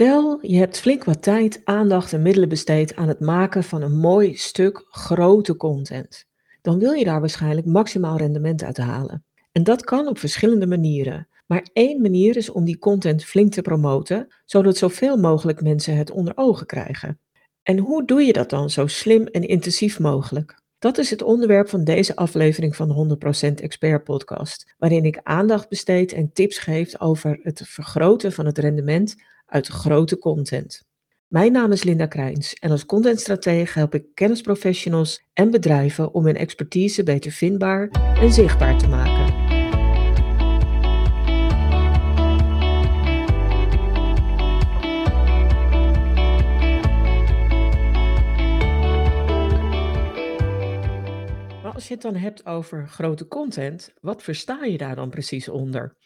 [0.00, 3.98] Stel, je hebt flink wat tijd, aandacht en middelen besteed aan het maken van een
[3.98, 6.24] mooi stuk grote content.
[6.62, 9.24] Dan wil je daar waarschijnlijk maximaal rendement uit halen.
[9.52, 11.28] En dat kan op verschillende manieren.
[11.46, 16.10] Maar één manier is om die content flink te promoten, zodat zoveel mogelijk mensen het
[16.10, 17.20] onder ogen krijgen.
[17.62, 20.62] En hoe doe je dat dan zo slim en intensief mogelijk?
[20.78, 23.16] Dat is het onderwerp van deze aflevering van de
[23.50, 28.58] 100% Expert Podcast, waarin ik aandacht besteed en tips geef over het vergroten van het
[28.58, 29.14] rendement
[29.46, 30.86] uit grote content.
[31.26, 36.36] Mijn naam is Linda Krijns en als contentstratege help ik kennisprofessionals en bedrijven om hun
[36.36, 37.88] expertise beter vindbaar
[38.20, 39.47] en zichtbaar te maken.
[51.90, 55.96] Als je het dan hebt over grote content, wat versta je daar dan precies onder?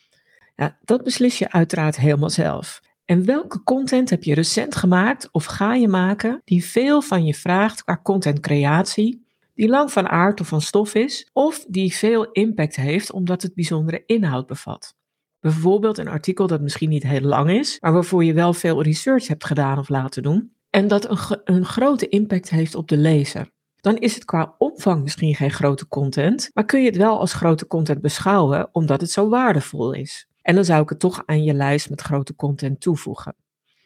[0.57, 2.81] Ja, dat beslis je uiteraard helemaal zelf.
[3.05, 7.35] En welke content heb je recent gemaakt of ga je maken die veel van je
[7.35, 12.77] vraagt qua contentcreatie, die lang van aard of van stof is, of die veel impact
[12.77, 14.95] heeft omdat het bijzondere inhoud bevat?
[15.41, 19.27] Bijvoorbeeld een artikel dat misschien niet heel lang is, maar waarvoor je wel veel research
[19.27, 23.51] hebt gedaan of laten doen, en dat een, een grote impact heeft op de lezer.
[23.83, 27.33] Dan is het qua omvang misschien geen grote content, maar kun je het wel als
[27.33, 30.27] grote content beschouwen omdat het zo waardevol is.
[30.43, 33.35] En dan zou ik het toch aan je lijst met grote content toevoegen.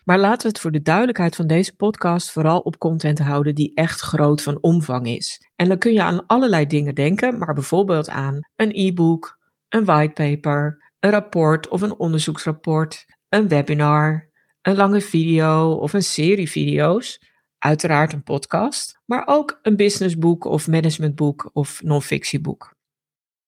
[0.05, 3.75] Maar laten we het voor de duidelijkheid van deze podcast vooral op content houden die
[3.75, 5.49] echt groot van omvang is.
[5.55, 10.93] En dan kun je aan allerlei dingen denken, maar bijvoorbeeld aan een e-book, een whitepaper,
[11.01, 14.29] een rapport of een onderzoeksrapport, een webinar,
[14.63, 17.21] een lange video of een serie video's,
[17.59, 22.75] uiteraard een podcast, maar ook een businessboek of managementboek of non-fictieboek.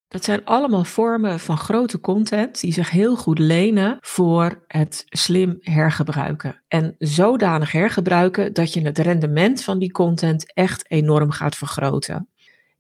[0.09, 5.59] Dat zijn allemaal vormen van grote content die zich heel goed lenen voor het slim
[5.61, 6.63] hergebruiken.
[6.69, 12.29] En zodanig hergebruiken dat je het rendement van die content echt enorm gaat vergroten.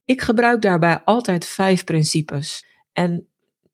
[0.04, 2.66] Ik gebruik daarbij altijd vijf principes.
[2.92, 3.26] En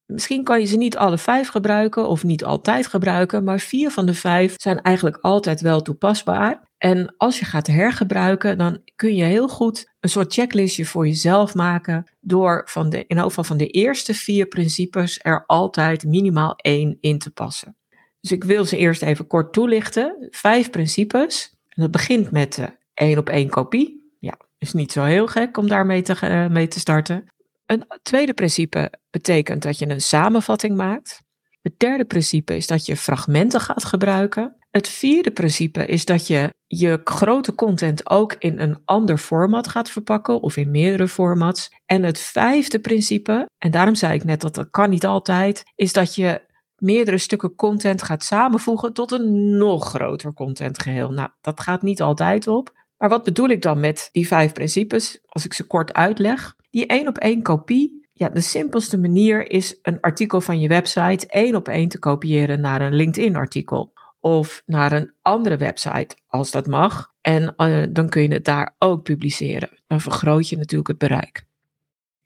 [0.07, 4.07] misschien kan je ze niet alle vijf gebruiken of niet altijd gebruiken, maar vier van
[4.07, 6.69] de vijf zijn eigenlijk altijd wel toepasbaar.
[6.85, 11.55] En als je gaat hergebruiken, dan kun je heel goed een soort checklistje voor jezelf
[11.55, 17.19] maken door van de, in van de eerste vier principes er altijd minimaal één in
[17.19, 17.77] te passen.
[18.21, 20.27] Dus ik wil ze eerst even kort toelichten.
[20.31, 21.57] Vijf principes.
[21.69, 24.17] En dat begint met de één op één kopie.
[24.21, 27.27] Ja, is niet zo heel gek om daarmee te, uh, mee te starten.
[27.67, 31.23] Een tweede principe betekent dat je een samenvatting maakt.
[31.63, 34.57] Het derde principe is dat je fragmenten gaat gebruiken.
[34.75, 39.91] Het vierde principe is dat je je grote content ook in een ander format gaat
[39.91, 41.71] verpakken of in meerdere formats.
[41.87, 45.93] En het vijfde principe, en daarom zei ik net dat dat kan niet altijd, is
[45.93, 46.41] dat je
[46.77, 51.11] meerdere stukken content gaat samenvoegen tot een nog groter contentgeheel.
[51.11, 52.73] Nou, dat gaat niet altijd op.
[52.97, 56.57] Maar wat bedoel ik dan met die vijf principes, als ik ze kort uitleg?
[56.71, 61.27] Die één op één kopie ja, de simpelste manier is een artikel van je website
[61.27, 63.93] één op één te kopiëren naar een LinkedIn-artikel.
[64.25, 67.13] Of naar een andere website, als dat mag.
[67.21, 69.69] En uh, dan kun je het daar ook publiceren.
[69.87, 71.47] Dan vergroot je natuurlijk het bereik.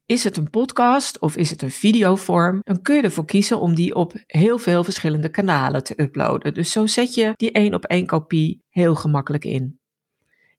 [0.06, 3.75] Is het een podcast of is het een videovorm, dan kun je ervoor kiezen om
[3.75, 6.54] die op heel veel verschillende kanalen te uploaden.
[6.54, 9.81] Dus zo zet je die één op één kopie heel gemakkelijk in.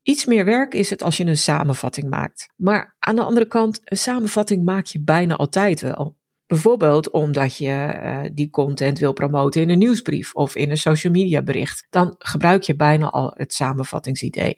[0.03, 2.49] Iets meer werk is het als je een samenvatting maakt.
[2.55, 6.17] Maar aan de andere kant, een samenvatting maak je bijna altijd wel.
[6.49, 11.13] Bijvoorbeeld omdat je uh, die content wil promoten in een nieuwsbrief of in een social
[11.13, 11.87] media bericht.
[11.89, 14.57] Dan gebruik je bijna al het samenvattingsidee.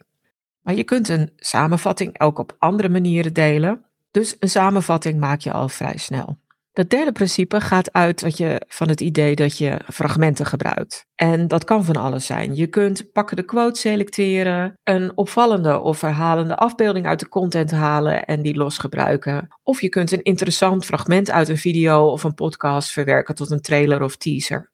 [0.62, 3.86] Maar je kunt een samenvatting ook op andere manieren delen.
[4.12, 6.41] Dus een samenvatting maak je al vrij snel.
[6.74, 11.06] Dat derde principe gaat uit dat je, van het idee dat je fragmenten gebruikt.
[11.16, 12.56] En dat kan van alles zijn.
[12.56, 18.42] Je kunt pakken quote selecteren, een opvallende of verhalende afbeelding uit de content halen en
[18.42, 19.48] die los gebruiken.
[19.64, 23.62] Of je kunt een interessant fragment uit een video of een podcast verwerken tot een
[23.62, 24.72] trailer of teaser.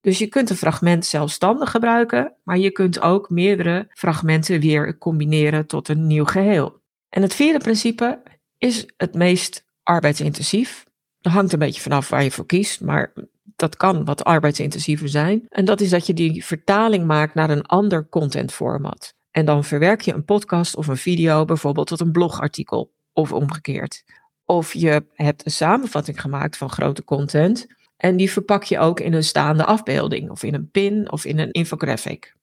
[0.00, 5.66] Dus je kunt een fragment zelfstandig gebruiken, maar je kunt ook meerdere fragmenten weer combineren
[5.66, 6.80] tot een nieuw geheel.
[7.08, 8.22] En het vierde principe
[8.58, 10.84] is het meest arbeidsintensief.
[11.24, 13.12] Dat hangt een beetje vanaf waar je voor kiest, maar
[13.56, 15.46] dat kan wat arbeidsintensiever zijn.
[15.48, 19.14] En dat is dat je die vertaling maakt naar een ander contentformat.
[19.30, 24.04] En dan verwerk je een podcast of een video bijvoorbeeld tot een blogartikel of omgekeerd.
[24.44, 27.66] Of je hebt een samenvatting gemaakt van grote content
[27.96, 31.38] en die verpak je ook in een staande afbeelding of in een pin of in
[31.38, 32.36] een infographic.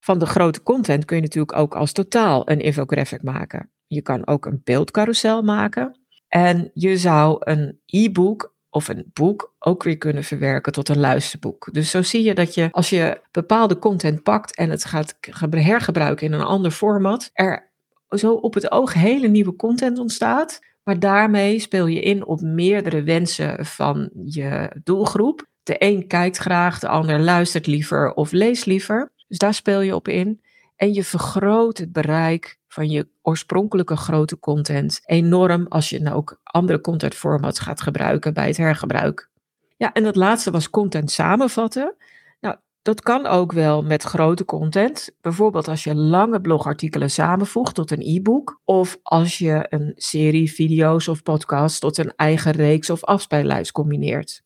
[0.00, 3.70] Van de grote content kun je natuurlijk ook als totaal een infographic maken.
[3.86, 5.99] Je kan ook een beeldcarousel maken
[6.30, 11.68] en je zou een e-book of een boek ook weer kunnen verwerken tot een luisterboek.
[11.72, 15.18] Dus zo zie je dat je als je bepaalde content pakt en het gaat
[15.50, 17.70] hergebruiken in een ander format, er
[18.08, 20.60] zo op het oog hele nieuwe content ontstaat.
[20.82, 25.46] Maar daarmee speel je in op meerdere wensen van je doelgroep.
[25.62, 29.12] De een kijkt graag, de ander luistert liever of leest liever.
[29.28, 30.40] Dus daar speel je op in.
[30.76, 36.40] En je vergroot het bereik van je oorspronkelijke grote content enorm als je nou ook
[36.42, 39.30] andere content formats gaat gebruiken bij het hergebruik.
[39.76, 41.94] Ja, en dat laatste was content samenvatten.
[42.40, 45.10] Nou, dat kan ook wel met grote content.
[45.20, 48.60] Bijvoorbeeld als je lange blogartikelen samenvoegt tot een e-book.
[48.64, 54.42] Of als je een serie video's of podcasts tot een eigen reeks of afspeellijst combineert.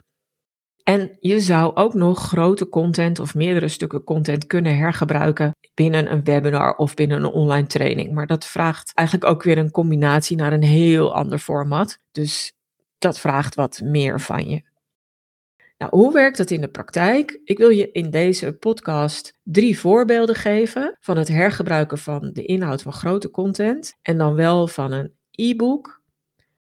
[0.85, 6.25] En je zou ook nog grote content of meerdere stukken content kunnen hergebruiken binnen een
[6.25, 8.13] webinar of binnen een online training.
[8.13, 11.99] Maar dat vraagt eigenlijk ook weer een combinatie naar een heel ander format.
[12.13, 12.53] Dus
[12.99, 14.63] dat vraagt wat meer van je.
[15.79, 17.41] Nou, hoe werkt dat in de praktijk?
[17.45, 22.83] Ik wil je in deze podcast drie voorbeelden geven van het hergebruiken van de inhoud
[22.83, 23.97] van grote content.
[24.03, 26.01] En dan wel van een e-book,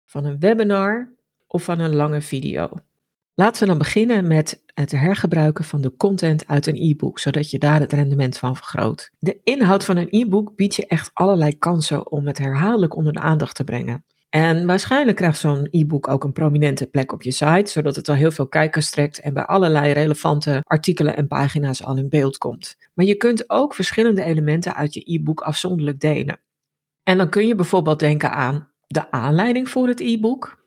[0.04, 1.14] van een webinar
[1.46, 2.70] of van een lange video.
[3.38, 7.58] Laten we dan beginnen met het hergebruiken van de content uit een e-book, zodat je
[7.58, 9.10] daar het rendement van vergroot.
[9.18, 13.20] De inhoud van een e-book biedt je echt allerlei kansen om het herhaaldelijk onder de
[13.20, 14.04] aandacht te brengen.
[14.28, 18.14] En waarschijnlijk krijgt zo'n e-book ook een prominente plek op je site, zodat het al
[18.14, 22.76] heel veel kijkers trekt en bij allerlei relevante artikelen en pagina's al in beeld komt.
[22.94, 26.40] Maar je kunt ook verschillende elementen uit je e-book afzonderlijk delen.
[27.02, 30.65] En dan kun je bijvoorbeeld denken aan de aanleiding voor het e-book,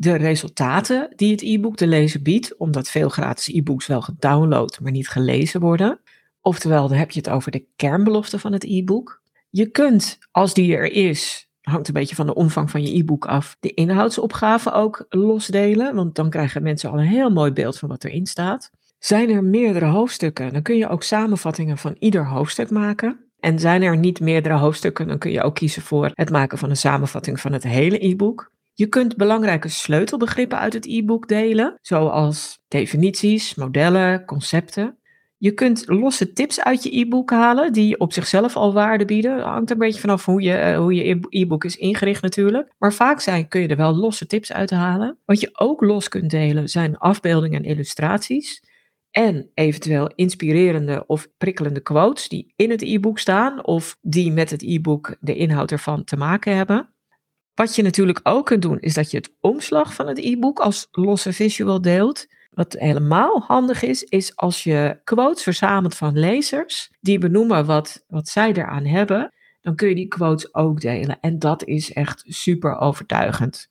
[0.00, 4.92] de resultaten die het e-book de lezer biedt, omdat veel gratis e-books wel gedownload, maar
[4.92, 6.00] niet gelezen worden.
[6.40, 9.22] Oftewel, dan heb je het over de kernbelofte van het e-book.
[9.50, 13.26] Je kunt, als die er is, hangt een beetje van de omvang van je e-book
[13.26, 17.88] af, de inhoudsopgave ook losdelen, want dan krijgen mensen al een heel mooi beeld van
[17.88, 18.70] wat erin staat.
[18.98, 23.24] Zijn er meerdere hoofdstukken, dan kun je ook samenvattingen van ieder hoofdstuk maken.
[23.40, 26.70] En zijn er niet meerdere hoofdstukken, dan kun je ook kiezen voor het maken van
[26.70, 28.56] een samenvatting van het hele e-book.
[28.78, 34.98] Je kunt belangrijke sleutelbegrippen uit het e-book delen, zoals definities, modellen, concepten.
[35.38, 39.40] Je kunt losse tips uit je e-book halen die op zichzelf al waarde bieden.
[39.40, 42.72] Hangt een beetje vanaf hoe je, eh, hoe je e-book is ingericht natuurlijk.
[42.78, 45.18] Maar vaak zijn, kun je er wel losse tips uit halen.
[45.24, 48.62] Wat je ook los kunt delen zijn afbeeldingen en illustraties.
[49.10, 54.62] En eventueel inspirerende of prikkelende quotes die in het e-book staan of die met het
[54.62, 56.92] e-book de inhoud ervan te maken hebben.
[57.58, 60.88] Wat je natuurlijk ook kunt doen, is dat je het omslag van het e-book als
[60.90, 62.26] losse visual deelt.
[62.50, 68.28] Wat helemaal handig is, is als je quotes verzamelt van lezers die benoemen wat, wat
[68.28, 71.18] zij eraan hebben, dan kun je die quotes ook delen.
[71.20, 73.68] En dat is echt super overtuigend.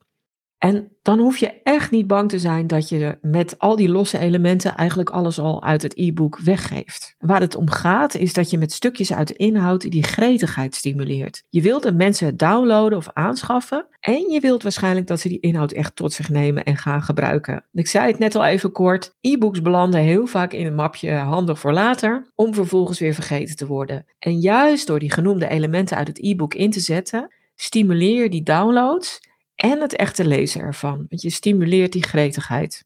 [0.57, 4.17] En dan hoef je echt niet bang te zijn dat je met al die losse
[4.17, 7.15] elementen eigenlijk alles al uit het e-book weggeeft.
[7.17, 11.43] Waar het om gaat is dat je met stukjes uit de inhoud die gretigheid stimuleert.
[11.49, 15.39] Je wilt dat mensen het downloaden of aanschaffen en je wilt waarschijnlijk dat ze die
[15.39, 17.65] inhoud echt tot zich nemen en gaan gebruiken.
[17.73, 21.59] Ik zei het net al even kort, e-books belanden heel vaak in een mapje handig
[21.59, 24.05] voor later om vervolgens weer vergeten te worden.
[24.19, 28.43] En juist door die genoemde elementen uit het e-book in te zetten, stimuleer je die
[28.43, 29.19] downloads
[29.57, 31.05] en het echte lezen ervan.
[31.09, 32.85] Want je stimuleert die gretigheid.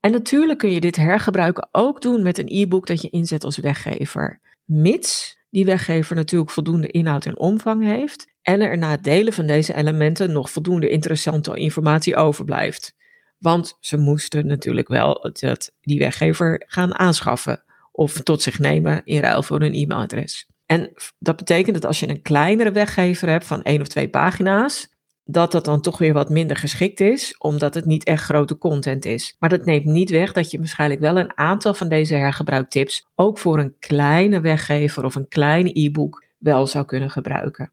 [0.00, 3.56] En natuurlijk kun je dit hergebruiken ook doen met een e-book dat je inzet als
[3.56, 4.40] weggever.
[4.64, 9.46] Mits die weggever natuurlijk voldoende inhoud en omvang heeft en er na het delen van
[9.46, 12.94] deze elementen nog voldoende interessante informatie overblijft.
[13.38, 17.62] Want ze moesten natuurlijk wel dat die weggever gaan aanschaffen
[17.92, 20.46] of tot zich nemen in ruil voor een e-mailadres.
[20.66, 24.88] En dat betekent dat als je een kleinere weggever hebt van één of twee pagina's,
[25.30, 29.04] dat dat dan toch weer wat minder geschikt is, omdat het niet echt grote content
[29.04, 29.36] is.
[29.38, 33.38] Maar dat neemt niet weg dat je waarschijnlijk wel een aantal van deze hergebruiktips ook
[33.38, 37.72] voor een kleine weggever of een kleine e-book wel zou kunnen gebruiken.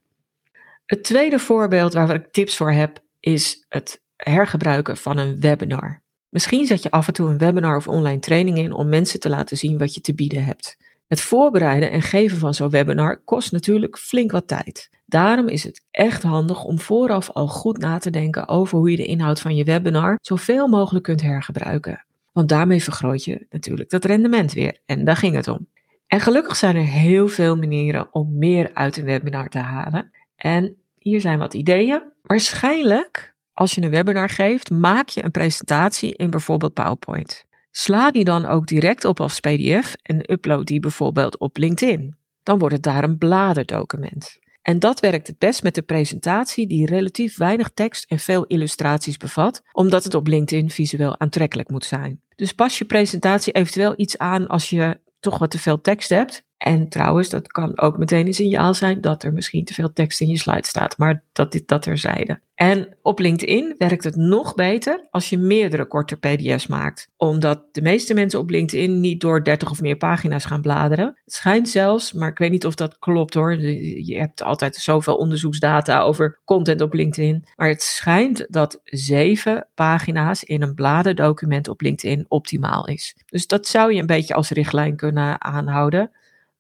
[0.86, 6.02] Het tweede voorbeeld waar ik tips voor heb, is het hergebruiken van een webinar.
[6.30, 9.30] Misschien zet je af en toe een webinar of online training in om mensen te
[9.30, 10.78] laten zien wat je te bieden hebt.
[11.08, 14.90] Het voorbereiden en geven van zo'n webinar kost natuurlijk flink wat tijd.
[15.10, 18.98] Daarom is het echt handig om vooraf al goed na te denken over hoe je
[18.98, 22.06] de inhoud van je webinar zoveel mogelijk kunt hergebruiken.
[22.32, 24.78] Want daarmee vergroot je natuurlijk dat rendement weer.
[24.86, 25.68] En daar ging het om.
[26.08, 30.12] En gelukkig zijn er heel veel manieren om meer uit een webinar te halen.
[30.36, 32.02] En hier zijn wat ideeën.
[32.24, 37.46] Waarschijnlijk, als je een webinar geeft, maak je een presentatie in bijvoorbeeld PowerPoint.
[37.72, 42.16] Sla die dan ook direct op als PDF en upload die bijvoorbeeld op LinkedIn.
[42.44, 44.40] Dan wordt het daar een bladerdocument.
[44.68, 49.18] En dat werkt het best met de presentatie die relatief weinig tekst en veel illustraties
[49.18, 52.22] bevat, omdat het op LinkedIn visueel aantrekkelijk moet zijn.
[52.36, 56.44] Dus pas je presentatie eventueel iets aan als je toch wat te veel tekst hebt.
[56.58, 60.22] En trouwens, dat kan ook meteen een signaal zijn dat er misschien te veel tekst
[60.22, 62.40] in je slide staat, maar dat dit dat terzijde.
[62.56, 67.82] En op LinkedIn werkt het nog beter als je meerdere korte PDF's maakt, omdat de
[67.82, 71.06] meeste mensen op LinkedIn niet door 30 of meer pagina's gaan bladeren.
[71.06, 73.60] Het schijnt zelfs, maar ik weet niet of dat klopt hoor.
[73.62, 80.44] Je hebt altijd zoveel onderzoeksdata over content op LinkedIn, maar het schijnt dat zeven pagina's
[80.44, 83.16] in een bladerdocument op LinkedIn optimaal is.
[83.26, 86.12] Dus dat zou je een beetje als richtlijn kunnen aanhouden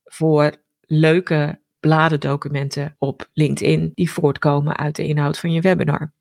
[0.07, 6.13] voor leuke bladerdocumenten op LinkedIn die voortkomen uit de inhoud van je webinar.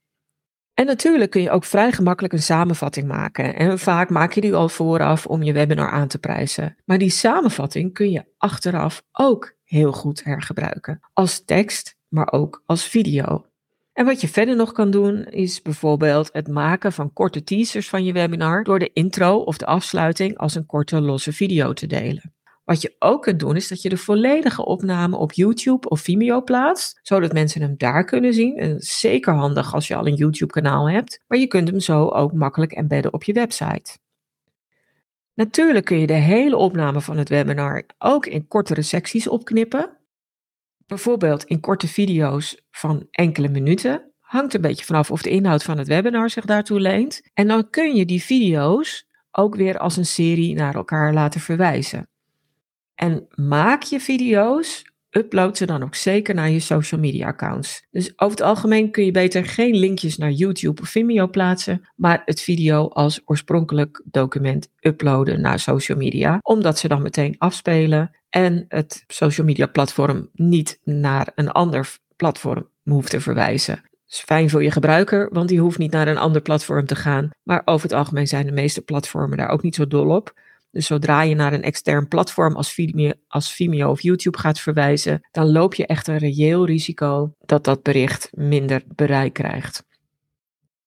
[0.75, 3.57] En natuurlijk kun je ook vrij gemakkelijk een samenvatting maken.
[3.57, 6.77] En vaak maak je die al vooraf om je webinar aan te prijzen.
[6.85, 11.01] Maar die samenvatting kun je achteraf ook heel goed hergebruiken.
[11.13, 13.47] Als tekst, maar ook als video.
[13.93, 18.05] En wat je verder nog kan doen, is bijvoorbeeld het maken van korte teasers van
[18.05, 22.36] je webinar door de intro of de afsluiting als een korte losse video te delen.
[22.67, 26.43] Wat je ook kunt doen, is dat je de volledige opname op YouTube of Vimeo
[26.43, 28.57] plaatst, zodat mensen hem daar kunnen zien.
[28.57, 32.33] En zeker handig als je al een YouTube-kanaal hebt, maar je kunt hem zo ook
[32.33, 33.99] makkelijk embedden op je website.
[35.35, 39.97] Natuurlijk kun je de hele opname van het webinar ook in kortere secties opknippen.
[40.87, 44.13] Bijvoorbeeld in korte video's van enkele minuten.
[44.21, 47.31] Hangt een beetje vanaf of de inhoud van het webinar zich daartoe leent.
[47.35, 52.09] En dan kun je die video's ook weer als een serie naar elkaar laten verwijzen.
[52.97, 57.87] En maak je video's, upload ze dan ook zeker naar je social media accounts.
[57.91, 62.23] Dus over het algemeen kun je beter geen linkjes naar YouTube of Vimeo plaatsen, maar
[62.25, 68.65] het video als oorspronkelijk document uploaden naar social media, omdat ze dan meteen afspelen en
[68.69, 73.75] het social media platform niet naar een ander platform hoeft te verwijzen.
[73.75, 76.97] Dat is fijn voor je gebruiker, want die hoeft niet naar een ander platform te
[76.97, 77.31] gaan.
[77.43, 80.35] Maar over het algemeen zijn de meeste platformen daar ook niet zo dol op.
[80.71, 82.57] Dus zodra je naar een extern platform
[83.29, 87.83] als Vimeo, of YouTube gaat verwijzen, dan loop je echt een reëel risico dat dat
[87.83, 89.85] bericht minder bereik krijgt.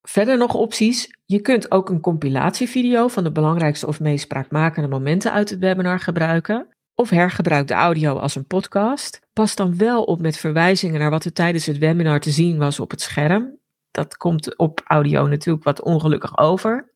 [0.01, 1.17] Verder nog opties.
[1.25, 5.99] Je kunt ook een compilatievideo van de belangrijkste of meest spraakmakende momenten uit het webinar
[5.99, 6.67] gebruiken.
[6.95, 9.19] Of hergebruik de audio als een podcast.
[9.33, 12.79] Pas dan wel op met verwijzingen naar wat er tijdens het webinar te zien was
[12.79, 13.57] op het scherm.
[13.91, 16.93] Dat komt op audio natuurlijk wat ongelukkig over.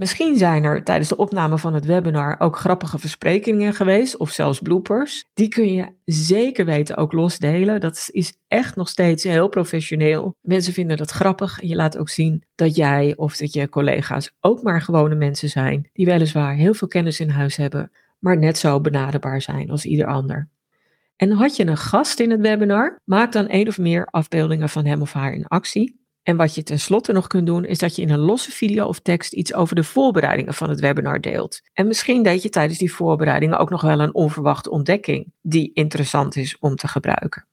[0.00, 4.60] Misschien zijn er tijdens de opname van het webinar ook grappige versprekingen geweest of zelfs
[4.60, 5.24] bloopers.
[5.34, 7.80] Die kun je zeker weten ook losdelen.
[7.80, 10.36] Dat is echt nog steeds heel professioneel.
[10.40, 14.32] Mensen vinden dat grappig en je laat ook zien dat jij of dat je collega's
[14.40, 18.58] ook maar gewone mensen zijn die weliswaar heel veel kennis in huis hebben, maar net
[18.58, 20.48] zo benaderbaar zijn als ieder ander.
[21.16, 24.84] En had je een gast in het webinar, maak dan één of meer afbeeldingen van
[24.86, 28.02] hem of haar in actie en wat je tenslotte nog kunt doen, is dat je
[28.02, 31.60] in een losse video of tekst iets over de voorbereidingen van het webinar deelt.
[31.72, 36.36] En misschien deed je tijdens die voorbereidingen ook nog wel een onverwachte ontdekking die interessant
[36.36, 37.46] is om te gebruiken.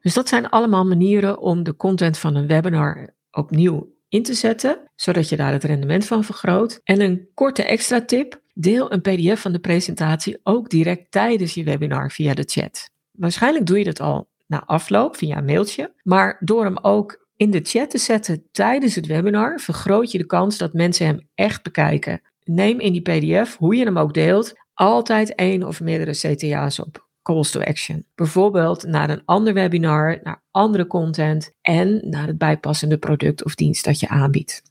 [0.00, 4.90] Dus dat zijn allemaal manieren om de content van een webinar opnieuw in te zetten,
[4.94, 6.80] zodat je daar het rendement van vergroot.
[6.84, 11.64] En een korte extra tip: deel een PDF van de presentatie ook direct tijdens je
[11.64, 12.90] webinar via de chat.
[13.10, 17.50] Waarschijnlijk doe je dat al na afloop via een mailtje, maar door hem ook in
[17.50, 21.62] de chat te zetten tijdens het webinar vergroot je de kans dat mensen hem echt
[21.62, 22.20] bekijken.
[22.44, 27.08] Neem in die PDF, hoe je hem ook deelt, altijd één of meerdere CTA's op.
[27.22, 28.06] Calls to action.
[28.14, 33.84] Bijvoorbeeld naar een ander webinar, naar andere content en naar het bijpassende product of dienst
[33.84, 34.62] dat je aanbiedt.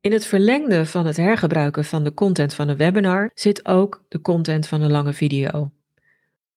[0.00, 4.20] In het verlengde van het hergebruiken van de content van een webinar zit ook de
[4.20, 5.70] content van een lange video.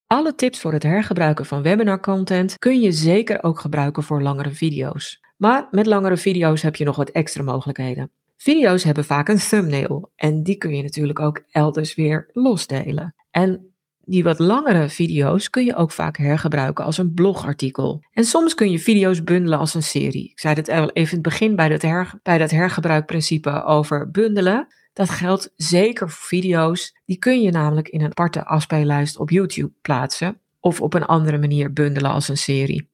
[0.06, 4.50] Alle tips voor het hergebruiken van webinar content kun je zeker ook gebruiken voor langere
[4.50, 5.20] video's.
[5.36, 8.10] Maar met langere video's heb je nog wat extra mogelijkheden.
[8.36, 13.14] Video's hebben vaak een thumbnail en die kun je natuurlijk ook elders weer losdelen.
[13.30, 18.04] En die wat langere video's kun je ook vaak hergebruiken als een blogartikel.
[18.12, 20.30] En soms kun je video's bundelen als een serie.
[20.30, 24.66] Ik zei het even in het begin bij dat, her, bij dat hergebruikprincipe over bundelen.
[24.94, 26.96] Dat geldt zeker voor video's.
[27.04, 31.38] Die kun je namelijk in een aparte afspeellijst op YouTube plaatsen of op een andere
[31.38, 32.88] manier bundelen als een serie.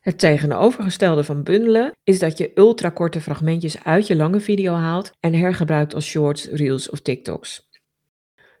[0.00, 5.34] Het tegenovergestelde van bundelen is dat je ultrakorte fragmentjes uit je lange video haalt en
[5.34, 7.68] hergebruikt als shorts, reels of TikToks.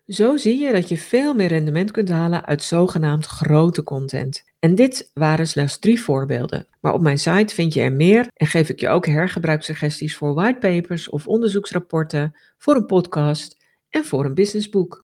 [0.06, 4.44] Zo zie je dat je veel meer rendement kunt halen uit zogenaamd grote content.
[4.64, 6.66] En dit waren slechts drie voorbeelden.
[6.80, 10.34] Maar op mijn site vind je er meer en geef ik je ook hergebruikssuggesties voor
[10.34, 13.56] whitepapers of onderzoeksrapporten, voor een podcast
[13.90, 15.02] en voor een businessboek.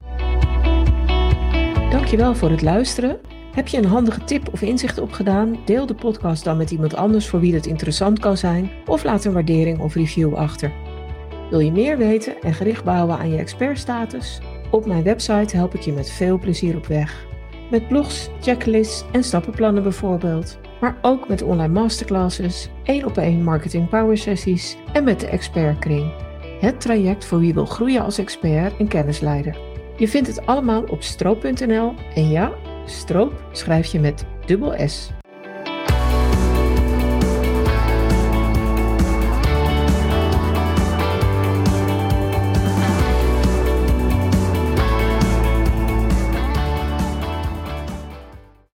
[1.91, 3.21] Dankjewel voor het luisteren.
[3.53, 5.59] Heb je een handige tip of inzicht opgedaan?
[5.65, 9.25] Deel de podcast dan met iemand anders voor wie het interessant kan zijn of laat
[9.25, 10.73] een waardering of review achter.
[11.51, 14.41] Wil je meer weten en gericht bouwen aan je expertstatus?
[14.71, 17.29] Op mijn website help ik je met veel plezier op weg.
[17.71, 20.59] Met blogs, checklists en stappenplannen bijvoorbeeld.
[20.81, 26.13] Maar ook met online masterclasses, één op één marketing power sessies en met de expertkring.
[26.61, 29.59] Het traject voor wie wil groeien als expert en kennisleider.
[29.97, 32.53] Je vindt het allemaal op stroop.nl en ja,
[32.87, 35.20] stroop schrijf je met dubbel S.